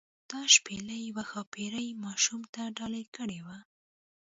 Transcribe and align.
دا 0.31 0.41
شپیلۍ 0.55 0.99
یوې 1.09 1.23
ښاپیرۍ 1.31 1.87
ماشوم 2.03 2.41
ته 2.53 2.61
ډالۍ 2.77 3.05
کړې 3.15 3.39
وه. 3.45 3.57